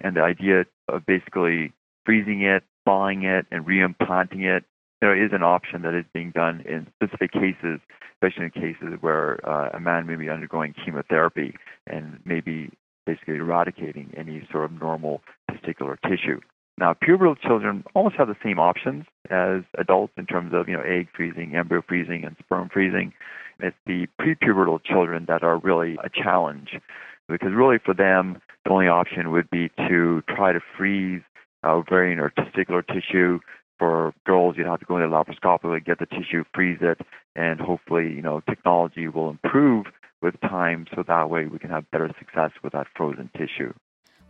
and 0.00 0.16
the 0.16 0.22
idea 0.22 0.64
of 0.88 1.04
basically 1.06 1.72
freezing 2.04 2.42
it 2.42 2.64
thawing 2.84 3.24
it 3.24 3.46
and 3.52 3.66
reimplanting 3.66 4.44
it 4.44 4.64
know 5.02 5.12
is 5.12 5.32
an 5.32 5.42
option 5.42 5.82
that 5.82 5.94
is 5.94 6.04
being 6.12 6.30
done 6.30 6.62
in 6.66 6.86
specific 6.96 7.32
cases 7.32 7.80
especially 8.14 8.46
in 8.46 8.50
cases 8.50 8.98
where 9.00 9.38
uh, 9.48 9.70
a 9.74 9.80
man 9.80 10.06
may 10.06 10.16
be 10.16 10.30
undergoing 10.30 10.74
chemotherapy 10.84 11.54
and 11.86 12.18
maybe 12.24 12.70
basically 13.04 13.36
eradicating 13.36 14.12
any 14.16 14.46
sort 14.50 14.64
of 14.64 14.72
normal 14.80 15.20
testicular 15.50 15.96
tissue 16.02 16.40
now, 16.78 16.92
pubertal 16.92 17.38
children 17.40 17.84
almost 17.94 18.16
have 18.16 18.28
the 18.28 18.36
same 18.44 18.58
options 18.58 19.06
as 19.30 19.62
adults 19.78 20.12
in 20.18 20.26
terms 20.26 20.52
of, 20.54 20.68
you 20.68 20.76
know, 20.76 20.82
egg 20.82 21.08
freezing, 21.14 21.54
embryo 21.56 21.82
freezing, 21.86 22.24
and 22.24 22.36
sperm 22.38 22.68
freezing. 22.68 23.14
It's 23.60 23.76
the 23.86 24.06
prepubertal 24.20 24.84
children 24.84 25.24
that 25.28 25.42
are 25.42 25.58
really 25.58 25.96
a 26.04 26.10
challenge 26.10 26.78
because 27.28 27.52
really 27.52 27.78
for 27.82 27.94
them, 27.94 28.42
the 28.64 28.70
only 28.70 28.88
option 28.88 29.32
would 29.32 29.48
be 29.48 29.70
to 29.88 30.22
try 30.28 30.52
to 30.52 30.60
freeze 30.76 31.22
ovarian 31.64 32.18
or 32.18 32.30
testicular 32.30 32.86
tissue. 32.86 33.40
For 33.78 34.14
girls, 34.24 34.56
you'd 34.56 34.66
have 34.66 34.80
to 34.80 34.86
go 34.86 34.96
into 34.96 35.08
laparoscopically, 35.08 35.84
get 35.84 35.98
the 35.98 36.06
tissue, 36.06 36.44
freeze 36.54 36.78
it, 36.80 36.98
and 37.34 37.60
hopefully, 37.60 38.04
you 38.04 38.22
know, 38.22 38.40
technology 38.48 39.08
will 39.08 39.30
improve 39.30 39.86
with 40.22 40.40
time 40.40 40.86
so 40.94 41.04
that 41.06 41.28
way 41.28 41.46
we 41.46 41.58
can 41.58 41.70
have 41.70 41.90
better 41.90 42.10
success 42.18 42.50
with 42.62 42.72
that 42.72 42.86
frozen 42.96 43.30
tissue. 43.36 43.72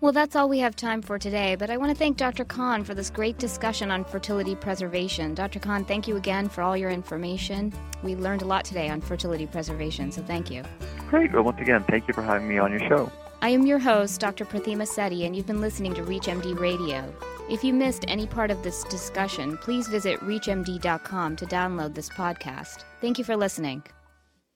Well, 0.02 0.12
that's 0.12 0.36
all 0.36 0.46
we 0.46 0.58
have 0.58 0.76
time 0.76 1.00
for 1.00 1.18
today, 1.18 1.54
but 1.54 1.70
I 1.70 1.78
want 1.78 1.90
to 1.90 1.96
thank 1.96 2.18
Dr. 2.18 2.44
Khan 2.44 2.84
for 2.84 2.92
this 2.92 3.08
great 3.08 3.38
discussion 3.38 3.90
on 3.90 4.04
fertility 4.04 4.54
preservation. 4.54 5.34
Dr. 5.34 5.58
Khan, 5.58 5.86
thank 5.86 6.06
you 6.06 6.16
again 6.16 6.50
for 6.50 6.60
all 6.60 6.76
your 6.76 6.90
information. 6.90 7.72
We 8.02 8.14
learned 8.14 8.42
a 8.42 8.44
lot 8.44 8.66
today 8.66 8.90
on 8.90 9.00
fertility 9.00 9.46
preservation, 9.46 10.12
so 10.12 10.20
thank 10.22 10.50
you. 10.50 10.64
Great. 11.08 11.32
Well, 11.32 11.44
once 11.44 11.60
again, 11.62 11.82
thank 11.88 12.08
you 12.08 12.12
for 12.12 12.22
having 12.22 12.46
me 12.46 12.58
on 12.58 12.72
your 12.72 12.80
show. 12.80 13.10
I 13.40 13.48
am 13.50 13.64
your 13.64 13.78
host, 13.78 14.20
Dr. 14.20 14.44
Prathima 14.44 14.86
Sethi, 14.86 15.24
and 15.24 15.34
you've 15.34 15.46
been 15.46 15.62
listening 15.62 15.94
to 15.94 16.02
ReachMD 16.02 16.58
Radio. 16.58 17.10
If 17.48 17.62
you 17.62 17.72
missed 17.72 18.04
any 18.08 18.26
part 18.26 18.50
of 18.50 18.62
this 18.64 18.82
discussion, 18.84 19.56
please 19.58 19.86
visit 19.86 20.18
ReachMD.com 20.20 21.36
to 21.36 21.46
download 21.46 21.94
this 21.94 22.08
podcast. 22.08 22.82
Thank 23.00 23.18
you 23.18 23.24
for 23.24 23.36
listening. 23.36 23.84